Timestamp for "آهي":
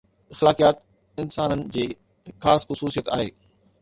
3.19-3.29